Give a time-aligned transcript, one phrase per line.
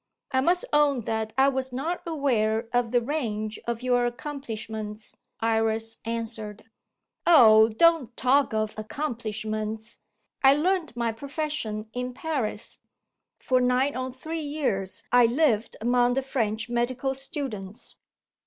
[0.31, 5.97] "I must own that I was not aware of the range of your accomplishments," Iris
[6.05, 6.63] answered.
[7.27, 9.99] "Oh, don't talk of accomplishments!
[10.43, 12.79] I learnt my profession in Paris.
[13.37, 17.97] For nigh on three years I lived among the French medical students.